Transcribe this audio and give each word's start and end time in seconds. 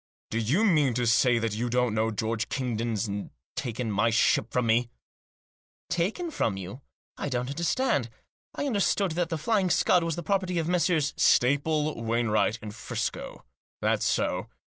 "Do 0.31 0.39
you 0.39 0.65
mean 0.65 0.95
to 0.95 1.05
say 1.05 1.37
that 1.37 1.53
you 1.53 1.69
don't 1.69 1.93
know 1.93 2.09
George 2.09 2.49
Kingdon's 2.49 3.07
taken 3.55 3.91
my 3.91 4.09
ship 4.09 4.51
from 4.51 4.65
me?" 4.65 4.89
"Taken 5.91 6.25
her 6.25 6.31
from 6.31 6.57
you? 6.57 6.81
I 7.17 7.29
don't 7.29 7.51
understand. 7.51 8.09
I 8.55 8.65
understood 8.65 9.11
that 9.11 9.29
The 9.29 9.37
Flying 9.37 9.69
Scud 9.69 10.03
was 10.03 10.15
the 10.15 10.23
property 10.23 10.57
of 10.57 10.67
Messrs." 10.67 11.13
"Staple, 11.33 12.03
Wainwright 12.03 12.57
and 12.63 12.73
Friscoe; 12.73 13.43
thafs 13.79 14.05
so. 14.05 14.47